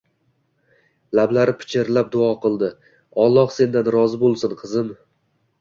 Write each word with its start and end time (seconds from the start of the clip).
Lablari 1.19 1.53
pichirlab 1.59 2.09
duo 2.15 2.29
qildi: 2.47 2.71
«Alloh 3.27 3.55
sendan 3.59 3.93
rozi 3.97 4.23
bo'lsin, 4.25 4.57
qizim!» 4.65 4.91